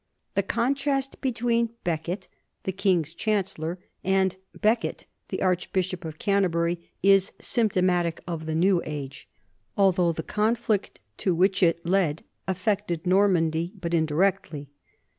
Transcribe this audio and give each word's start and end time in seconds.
The 0.33 0.41
contrast 0.41 1.21
between 1.21 1.75
Becket 1.83 2.27
the 2.63 2.71
king's 2.71 3.13
chancellor 3.13 3.77
and 4.03 4.35
Becket 4.59 5.05
the 5.29 5.43
archbishop 5.43 6.03
of 6.05 6.17
Canterbury 6.17 6.89
is 7.03 7.33
symptomatic 7.39 8.19
of 8.25 8.47
the 8.47 8.55
new 8.55 8.81
age, 8.83 9.27
although 9.77 10.11
the 10.11 10.23
conflict 10.23 10.99
to 11.17 11.35
which 11.35 11.61
it 11.61 11.85
led 11.85 12.23
affected 12.47 13.05
Normandy 13.05 13.73
but 13.79 13.93
indi 13.93 14.15
rectly. 14.15 14.69